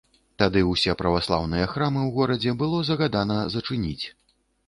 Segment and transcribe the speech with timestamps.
[0.43, 4.05] Тады ўсе праваслаўныя храмы ў горадзе было загадана зачыніць.